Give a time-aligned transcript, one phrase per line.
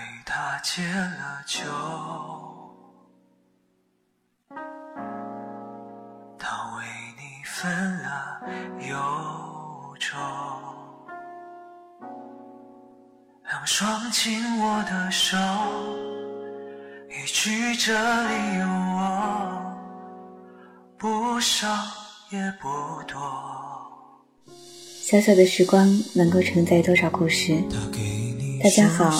[0.00, 1.60] 为他解了酒，
[6.38, 6.84] 他为
[7.18, 8.40] 你分了
[8.88, 8.96] 忧
[9.98, 10.16] 愁，
[13.44, 15.36] 两双紧握的手，
[17.10, 19.76] 一句这里有我，
[20.96, 21.68] 不少
[22.30, 23.20] 也不多。
[25.02, 27.62] 小小的时光能够承载多少故事？
[28.62, 29.10] 大家好，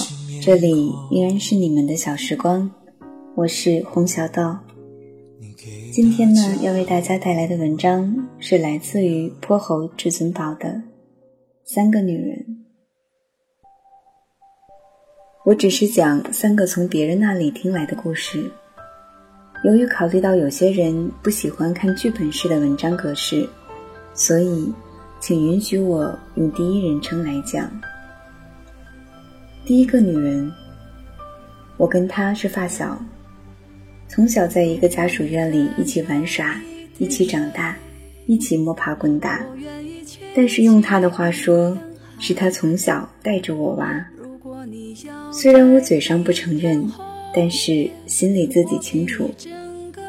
[0.50, 2.68] 这里依然是你们的小时光，
[3.36, 4.56] 我是洪小豆。
[5.92, 10.68] 今天呢，要为大家带来的文章是来自于泼猴至尊宝的
[11.62, 12.36] 《三个女人》。
[15.44, 18.50] 我只是讲三个从别人那里听来的故事。
[19.64, 23.48] 由于考虑到有些人不喜欢看剧本式的文章格式，
[24.14, 24.74] 所以。
[25.20, 27.70] 请允许我用第一人称来讲。
[29.70, 30.52] 第一个女人，
[31.76, 33.00] 我跟她是发小，
[34.08, 36.60] 从小在一个家属院里一起玩耍，
[36.98, 37.76] 一起长大，
[38.26, 39.40] 一起摸爬滚打。
[40.34, 41.78] 但是用她的话说，
[42.18, 44.04] 是她从小带着我玩。
[45.32, 46.84] 虽然我嘴上不承认，
[47.32, 49.30] 但是心里自己清楚，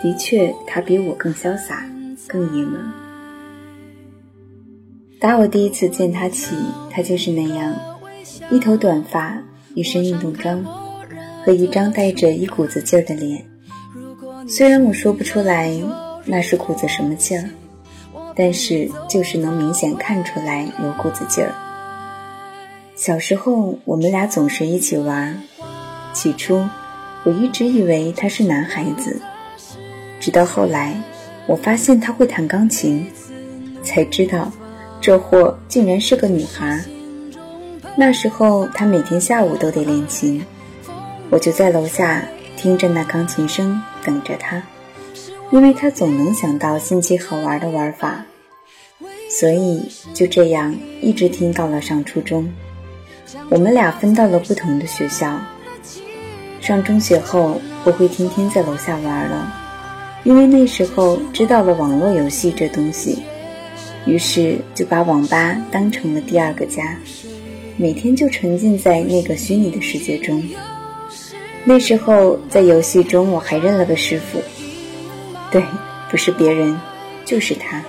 [0.01, 1.87] 的确她比我更潇洒，
[2.25, 2.81] 更爷们。
[5.19, 6.55] 打我第一次见他起，
[6.89, 7.75] 他就是那样，
[8.49, 9.39] 一头短发，
[9.73, 10.63] 一身运动装，
[11.45, 13.45] 和一张带着一股子劲儿的脸。
[14.47, 15.71] 虽然我说不出来
[16.25, 17.49] 那是股子什么劲儿，
[18.35, 21.53] 但是就是能明显看出来有股子劲儿。
[22.95, 25.41] 小时候我们俩总是一起玩，
[26.13, 26.63] 起初
[27.23, 29.21] 我一直以为他是男孩子，
[30.19, 30.95] 直到后来
[31.47, 33.05] 我发现他会弹钢琴，
[33.83, 34.51] 才知道。
[34.99, 36.79] 这货竟然是个女孩。
[37.95, 40.43] 那时候他每天下午都得练琴，
[41.29, 42.23] 我就在楼下
[42.55, 44.63] 听着那钢琴声等着他，
[45.51, 48.25] 因为他总能想到新奇好玩的玩法，
[49.29, 52.51] 所以就这样一直听到了上初中。
[53.49, 55.39] 我们俩分到了不同的学校。
[56.61, 59.51] 上中学后不会天天在楼下玩了，
[60.23, 63.23] 因为那时候知道了网络游戏这东西。
[64.05, 66.97] 于是就把网吧当成了第二个家，
[67.81, 70.39] 每天就沉浸在那个虚拟的世界中。
[71.65, 74.39] 那时候在游戏中我还认了个师傅，
[75.49, 75.63] 对，
[76.11, 76.79] 不是别人，
[77.25, 77.83] 就是他。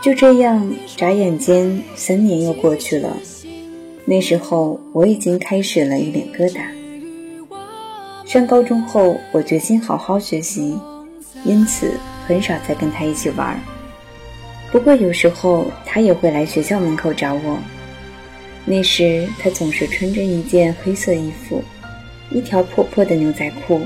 [0.00, 3.16] 就这样，眨眼间三年又过去了。
[4.04, 6.60] 那时候我已经开始了一点疙瘩。
[8.24, 10.78] 上高中后，我决心好好学习，
[11.44, 11.90] 因此
[12.28, 13.60] 很少再跟他一起玩。
[14.70, 17.58] 不过有时候他也会来学校门口找我。
[18.64, 21.62] 那时他总是穿着一件黑色衣服，
[22.30, 23.80] 一条破破的牛仔裤，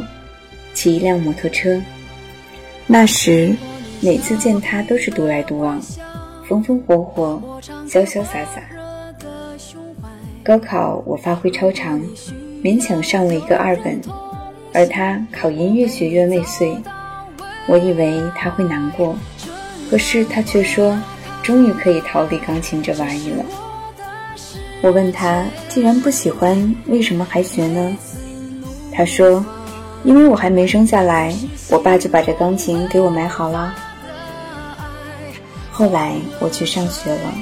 [0.73, 1.81] 骑一辆摩托车。
[2.87, 3.55] 那时
[4.01, 5.81] 每次见他都是独来独往，
[6.49, 8.63] 风风火火，潇潇洒洒。
[10.45, 12.01] 高考我发挥超常，
[12.63, 14.01] 勉强上了一个二本，
[14.73, 16.77] 而他考音乐学院未遂。
[17.67, 19.19] 我以为他会难过。
[19.91, 20.99] 可是他却说
[21.43, 23.45] ：“终于可以逃离钢琴这玩意了。”
[24.81, 27.97] 我问他：“既然不喜欢，为什么还学呢？”
[28.93, 29.45] 他说
[30.05, 31.35] ：“因为我还没生下来，
[31.71, 33.75] 我爸就把这钢琴给我买好了。”
[35.73, 37.35] 后来我去上学了，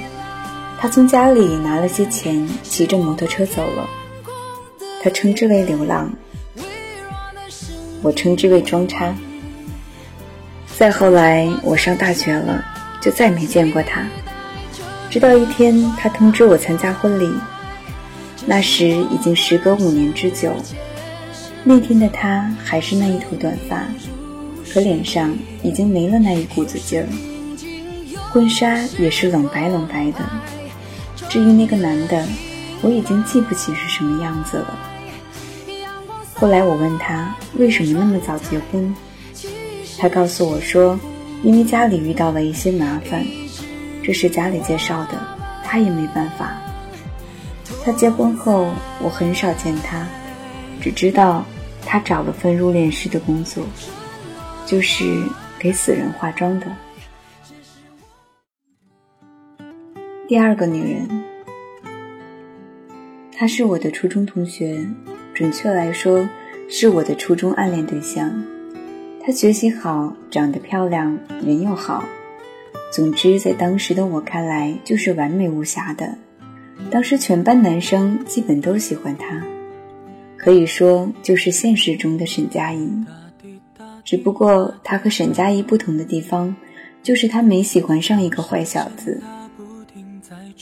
[0.79, 3.89] 他从家里拿了些钱，骑着摩托车走了。
[5.03, 6.11] 他称之为流浪，
[8.03, 9.15] 我称之为装叉。
[10.77, 12.63] 再后来，我上大学了，
[13.01, 14.03] 就再没见过他。
[15.17, 17.33] 直到一天，他通知我参加婚礼，
[18.45, 20.53] 那时已经时隔五年之久。
[21.65, 23.83] 那天的他还是那一头短发，
[24.71, 27.09] 可脸上已经没了那一股子劲儿，
[28.31, 30.19] 婚纱也是冷白冷白的。
[31.31, 32.23] 至于那个男的，
[32.83, 34.79] 我已经记不起是什么样子了。
[36.35, 38.95] 后来我问他为什么那么早结婚。
[39.97, 41.01] 他告诉我说，
[41.43, 43.25] 因为家里遇到了一些麻烦，
[44.07, 45.21] 这是家里介绍的，
[45.65, 46.57] 他也没办法。
[47.85, 48.71] 他结婚后，
[49.03, 50.07] 我很少见他，
[50.81, 51.45] 只知道
[51.85, 53.67] 他找了份入殓师的工作，
[54.65, 55.25] 就是
[55.59, 56.67] 给死人化妆的。
[60.29, 61.25] 第二个女人，
[63.37, 64.79] 她是我的初中同学，
[65.35, 66.29] 准确来说，
[66.69, 68.33] 是我的初中暗恋对象。
[69.21, 72.05] 她学习好，长得漂亮，人又好，
[72.97, 76.17] 总之在当时的我看来就是完美无瑕的。
[76.91, 79.45] 当时全班男生基本都喜欢她，
[80.39, 82.91] 可以说就是现实中的沈佳宜。
[84.03, 86.57] 只不过她和沈佳宜不同的地方，
[87.03, 89.21] 就是她没喜欢上一个坏小子，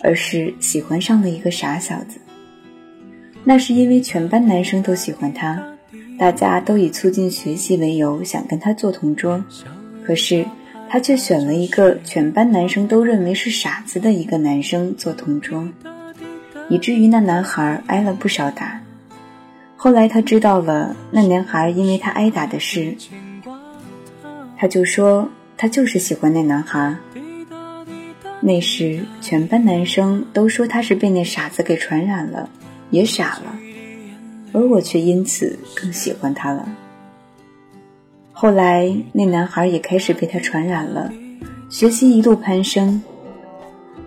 [0.02, 2.19] 而是喜欢上了一个傻小子。
[3.44, 5.64] 那是因为全班男生都喜欢她，
[6.19, 9.40] 大家都以促进学习为由想跟她做同桌，
[10.04, 10.44] 可是
[10.94, 15.69] 他却选了一个全班男生都认为是傻子的一个男生做同桌，
[16.69, 18.81] 以至于那男孩挨了不少打。
[19.75, 22.94] 后来他知道了那男孩因为他挨打的事，
[24.56, 26.94] 他就说他就是喜欢那男孩。
[28.41, 32.49] 那时全班男生都说他是被那傻子给传染了。
[32.91, 33.58] 也傻了，
[34.52, 36.69] 而我却因此更喜欢他了。
[38.44, 41.11] 后来，那男孩也开始被他传染了，
[41.70, 43.02] 学习一路攀升，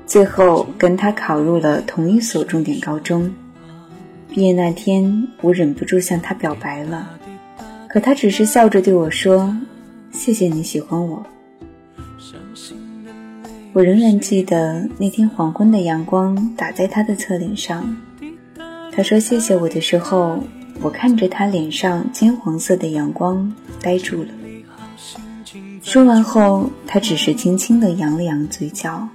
[0.06, 3.34] 最后跟他考入了同一所重点高中。
[4.30, 7.10] 毕业那天，我忍不住向他表白了，
[7.90, 9.58] 可他只是笑着对我说
[10.14, 11.26] ：“谢谢你喜欢我。”
[13.74, 17.98] 我仍然记得那天黄昏的阳光打在他的侧脸上。
[18.92, 20.44] 他说：“谢谢我的时候，
[20.82, 24.30] 我看着他脸上金黄色的阳光，呆住了。
[25.82, 29.08] 说完后，他只是轻轻地扬了扬嘴角，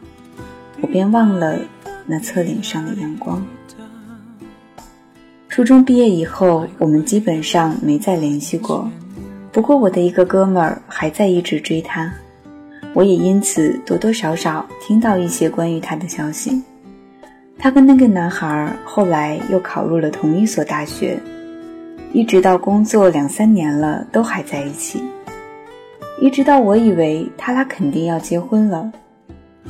[0.80, 1.58] 我便忘了
[2.06, 3.44] 那侧脸上的阳光。
[5.48, 8.90] 初中毕业以后，我们基本上没再联系过。
[9.52, 12.12] 不过，我的一个哥们儿还在一直追他，
[12.94, 16.62] 我也因此多多少少听到一些关于他的消息。”
[17.58, 21.20] 他跟那个男孩后来又考入了同一所大学，
[22.14, 25.02] 一直到工作两三年了都还在一起。
[26.20, 28.92] 一直到我以为他俩肯定要结婚了，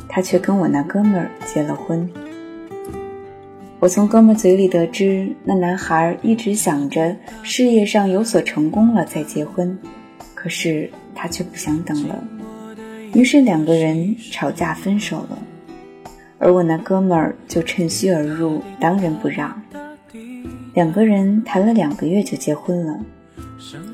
[0.09, 2.09] 他却跟我那哥们儿结了婚。
[3.79, 9.79] 我从哥们嘴里得知，那男孩一直想着事业上有所成功了再结婚，
[10.35, 12.23] 可是他却不想等了，
[13.15, 15.39] 于是两个人吵架分手了。
[16.39, 19.63] 而我那哥们儿就趁虚而入，当仁不让。
[20.75, 22.99] 两个人谈了两个月就结婚了。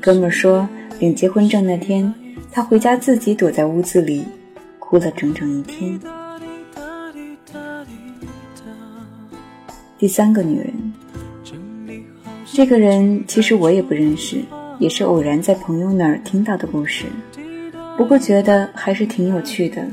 [0.01, 0.67] 哥们说，
[0.99, 2.13] 领结婚证那天，
[2.51, 4.25] 他回家自己躲在屋子里，
[4.79, 5.99] 哭了整整一天。
[9.97, 10.93] 第三个女人，
[12.45, 14.41] 这个人其实我也不认识，
[14.79, 17.05] 也是偶然在朋友那儿听到的故事，
[17.97, 19.85] 不过觉得还是挺有趣的。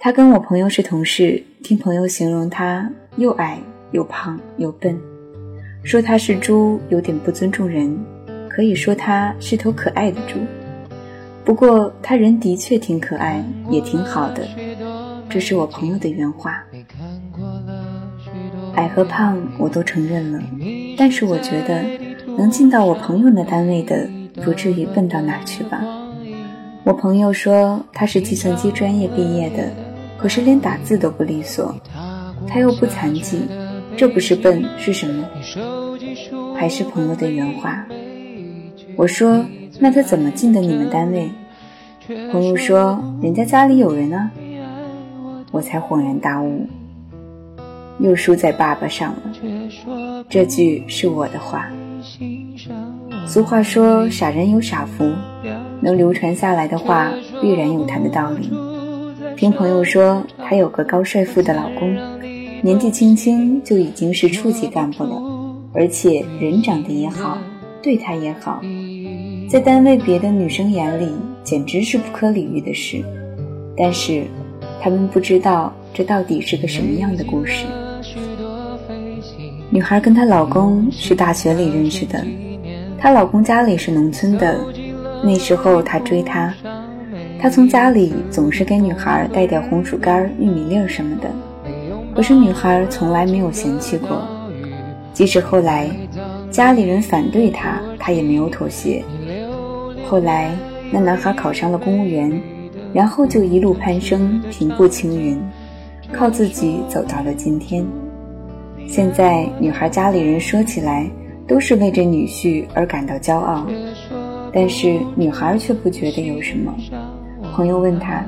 [0.00, 3.60] 他跟我朋友是同事，听朋友形容他又矮
[3.92, 5.00] 又胖又笨，
[5.82, 7.96] 说他是猪有点不尊重人，
[8.48, 10.38] 可以说他是头可爱的猪。
[11.44, 14.46] 不过他人的确挺可爱，也挺好的，
[15.28, 16.62] 这是我朋友的原话。
[18.76, 20.40] 矮和胖我都承认了，
[20.96, 21.82] 但是我觉得
[22.38, 24.08] 能进到我朋友那单位的，
[24.42, 25.82] 不至于笨到哪去吧。
[26.84, 29.68] 我朋友说他是计算机专业毕业的。
[30.18, 31.74] 可是连打字都不利索，
[32.46, 33.40] 他又不残疾，
[33.96, 35.28] 这不是笨是什么？
[36.56, 37.86] 还是朋友的原话。
[38.96, 39.44] 我说
[39.80, 41.30] ：“那他怎么进的你们单位？”
[42.32, 44.30] 朋友说：“人家家里有人啊。”
[45.50, 46.66] 我才恍然大悟，
[47.98, 50.24] 又输在爸爸上了。
[50.28, 51.70] 这句是我的话。
[53.26, 55.10] 俗话说：“傻人有傻福”，
[55.80, 58.50] 能流传下来的话，必然有它的道理。
[59.36, 61.96] 听朋友说，她有个高帅富的老公，
[62.64, 65.20] 年纪轻轻就已经是处级干部了，
[65.74, 67.36] 而且人长得也好，
[67.82, 68.62] 对她也好，
[69.48, 71.10] 在单位别的女生眼里
[71.42, 73.02] 简直是不可理喻的事。
[73.76, 74.24] 但是，
[74.80, 77.66] 他们不知道这到底是个什么样的故事。
[79.68, 82.24] 女孩跟她老公是大学里认识的，
[82.96, 84.56] 她老公家里是农村的，
[85.24, 86.54] 那时候她追他。
[87.40, 91.28] 他从家里总是给女孩带点红薯干、玉米粒什么的，
[92.14, 94.22] 可是女孩从来没有嫌弃过。
[95.12, 95.90] 即使后来
[96.50, 99.04] 家里人反对她，她也没有妥协。
[100.06, 100.50] 后来
[100.90, 102.40] 那男孩考上了公务员，
[102.92, 105.38] 然后就一路攀升，平步青云，
[106.12, 107.84] 靠自己走到了今天。
[108.86, 111.08] 现在女孩家里人说起来
[111.46, 113.66] 都是为这女婿而感到骄傲，
[114.52, 116.74] 但是女孩却不觉得有什么。
[117.54, 118.24] 朋友问她，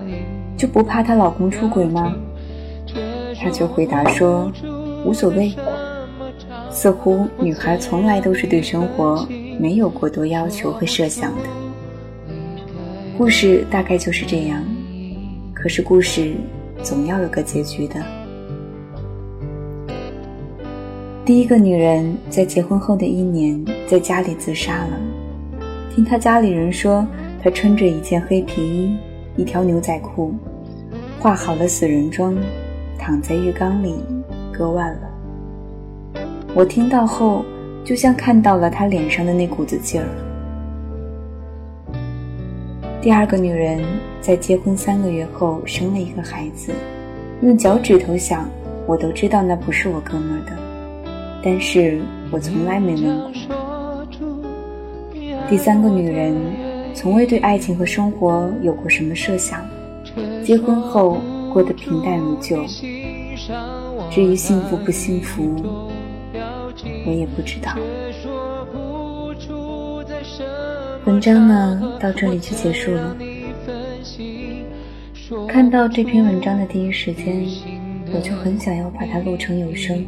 [0.56, 2.14] 就不怕她老公出轨吗？
[3.40, 4.50] 他就回答说，
[5.04, 5.54] 无所谓。
[6.70, 9.26] 似乎女孩从来都是对生活
[9.60, 11.42] 没有过多要求和设想的。
[13.16, 14.62] 故事大概就是这样，
[15.54, 16.34] 可是故事
[16.82, 17.94] 总要有个结局的。
[21.24, 25.00] 第一个女人在结婚后的一年，在家里自杀了。
[25.94, 27.06] 听她家里人说，
[27.42, 28.96] 她穿着一件黑皮衣，
[29.36, 30.34] 一条牛仔裤，
[31.20, 32.36] 化好了死人妆，
[32.98, 33.96] 躺在浴缸里
[34.52, 35.00] 割腕了。
[36.54, 37.44] 我听到后，
[37.84, 40.06] 就像看到了他脸上的那股子劲儿。
[43.02, 43.84] 第二个女人
[44.20, 46.72] 在结婚三个月后生了一个孩子，
[47.42, 48.48] 用脚趾头想，
[48.86, 50.52] 我都知道那不是我哥们儿的。
[51.42, 53.30] 但是我从来没问过。
[55.50, 56.34] 第三个女人，
[56.94, 59.60] 从未对爱情和生活有过什么设想，
[60.42, 61.18] 结婚后
[61.54, 62.66] 过得平淡如旧。
[64.10, 65.54] 至于幸福不幸福，
[67.06, 67.76] 我也不知道。
[71.04, 73.16] 文章呢，到这里就结束了。
[75.48, 77.46] 看到这篇文章的第一时间，
[78.12, 80.04] 我就很想要把它录成有声。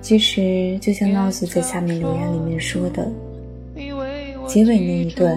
[0.00, 3.06] 其实，就像闹子在下面留言里面说的，
[4.46, 5.36] 结尾那一段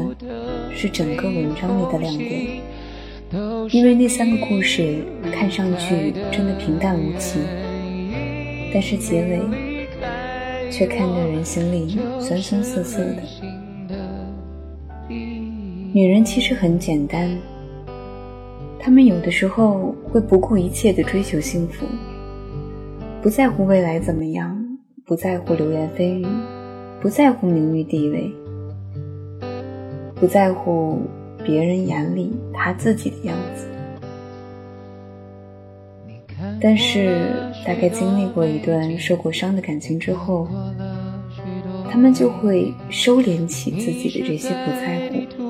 [0.74, 2.62] 是整个文章里的亮点，
[3.72, 7.40] 因为那三个故事看上去真的平淡无奇，
[8.74, 13.22] 但是结尾却看得人心里酸酸涩涩的。
[15.94, 17.30] 女人其实很简单，
[18.80, 21.86] 她们有的时候会不顾一切的追求幸福。
[23.22, 24.58] 不在乎未来怎么样，
[25.06, 26.26] 不在乎流言蜚语，
[27.00, 28.32] 不在乎名誉地位，
[30.16, 31.02] 不在乎
[31.46, 33.68] 别人眼里他自己的样子。
[36.62, 37.30] 但是，
[37.66, 40.48] 大概经历过一段受过伤的感情之后，
[41.90, 45.44] 他们就会收敛起自己的这些不在乎，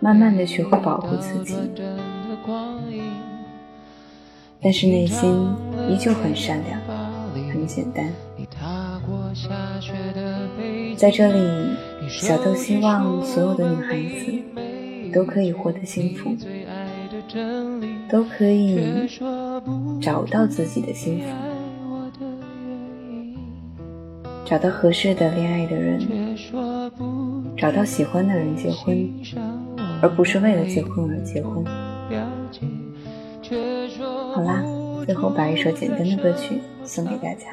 [0.00, 1.56] 慢慢的学会保护自己。
[4.60, 5.30] 但是内心
[5.90, 6.80] 依旧很善良，
[7.52, 8.08] 很简单。
[10.96, 11.38] 在这里，
[12.08, 14.32] 小豆希望所有的女孩子
[15.14, 16.36] 都可以获得幸福，
[18.10, 19.08] 都可以
[20.02, 21.26] 找到自己的幸福，
[24.44, 26.36] 找到合适的恋爱的人，
[27.56, 29.08] 找到喜欢的人结婚，
[30.02, 31.64] 而不是为了结婚而结婚。
[34.34, 34.64] 好啦，
[35.06, 37.46] 最后把一首简单的歌曲送给大家。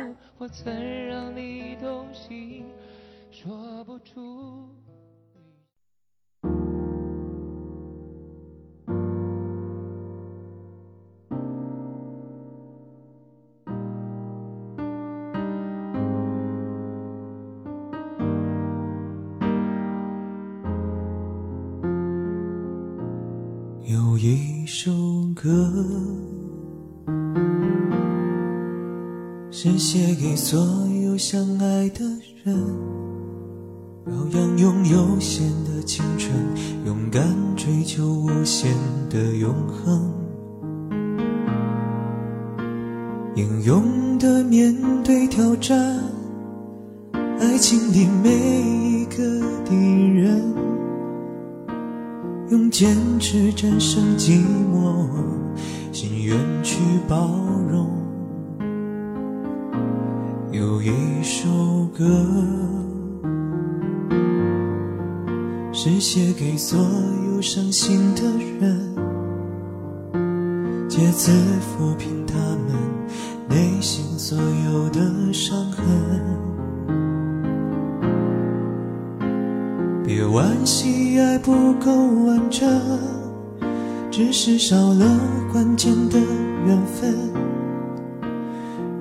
[24.24, 24.92] 一首
[25.34, 25.50] 歌。
[29.50, 30.60] 是写给所
[31.04, 32.06] 有相爱的
[32.44, 32.56] 人，
[34.06, 36.32] 表扬拥有限的青春，
[36.86, 37.24] 勇敢
[37.56, 38.72] 追求无限
[39.10, 40.13] 的永恒，
[43.34, 44.72] 英勇的面
[45.04, 46.00] 对挑战，
[47.40, 50.54] 爱情里每一个敌人，
[52.51, 54.41] 用坚持战胜寂
[54.74, 55.08] 寞，
[55.93, 57.29] 心愿去包
[57.70, 57.89] 容。
[60.51, 60.91] 有一
[61.24, 61.48] 首
[61.98, 62.03] 歌，
[65.72, 66.77] 是写给所
[67.25, 68.24] 有伤心的
[68.60, 68.96] 人，
[70.89, 72.75] 借此抚平他们
[73.48, 76.50] 内心所有的伤痕。
[80.31, 81.91] 惋惜，爱不够
[82.25, 82.69] 完整，
[84.09, 85.05] 只是少了
[85.51, 86.17] 关键的
[86.65, 87.13] 缘分。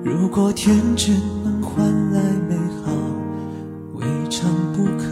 [0.03, 1.51] 如果天真能。
[1.73, 2.19] 换来
[2.49, 2.91] 美好，
[3.93, 5.07] 未尝不可。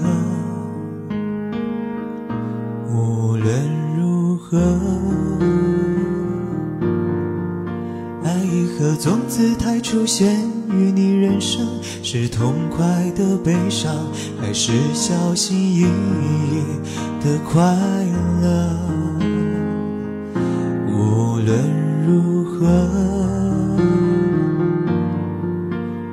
[2.92, 3.48] 无论
[3.98, 4.58] 如何，
[8.26, 10.49] 爱一颗种子太出现，
[12.12, 13.96] 是痛快的悲伤，
[14.42, 16.64] 还是小心翼翼
[17.24, 17.62] 的快
[18.42, 18.76] 乐？
[20.88, 21.56] 无论
[22.08, 22.66] 如何。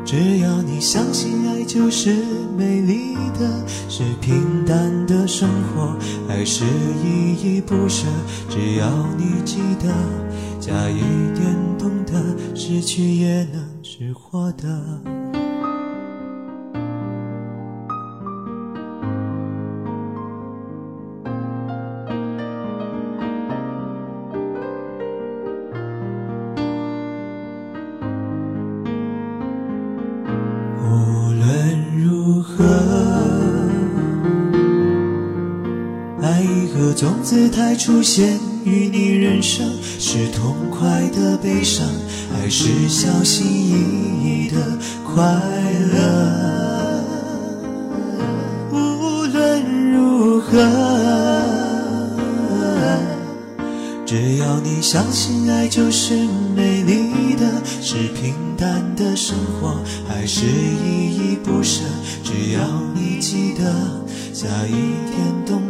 [0.04, 2.14] 只要你相信爱就是
[2.58, 5.96] 美丽的，是平淡的生活，
[6.28, 6.66] 还是
[7.02, 8.06] 依依不舍？
[8.50, 8.86] 只要
[9.16, 9.90] 你记得，
[10.60, 11.00] 加一
[11.34, 12.22] 点懂得，
[12.54, 15.25] 失去也能是获得。
[37.56, 39.66] 才出现于你人生，
[39.98, 41.86] 是痛快的悲伤，
[42.30, 45.24] 还是小心翼翼的快
[45.90, 47.02] 乐？
[48.70, 50.52] 无论如何。
[54.04, 56.14] 只要你相信爱就是
[56.54, 61.80] 美丽的，是平淡的生活，还是依依不舍？
[62.22, 62.60] 只要
[62.94, 63.64] 你记得，
[64.34, 64.72] 下一
[65.10, 65.62] 天懂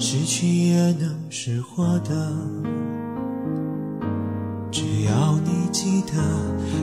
[0.00, 2.32] 失去也能是获得
[4.70, 6.12] 只要你记得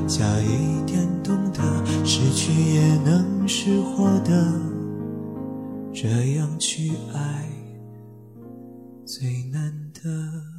[0.07, 1.61] 加一点懂得
[2.05, 4.33] 失去也能是获得
[5.93, 7.49] 这样去爱
[9.05, 10.54] 最难得